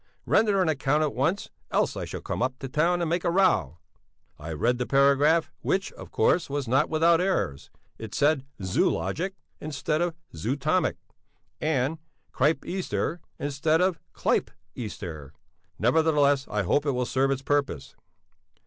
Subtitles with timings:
[0.25, 3.29] Render an account at once, else I shall come up to town and make a
[3.29, 3.77] row.
[4.39, 7.69] I have read the paragraph, which, of course, was not without errors.
[7.99, 10.95] It said zoologic instead of zootomic,
[11.61, 11.99] and
[12.33, 15.33] Crypeaster instead of Clypeaster.
[15.77, 17.95] Nevertheless, I hope it will serve its purpose.